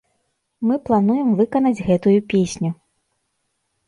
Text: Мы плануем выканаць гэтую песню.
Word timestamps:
Мы 0.69 0.77
плануем 0.87 1.29
выканаць 1.41 1.85
гэтую 1.89 2.13
песню. 2.31 2.71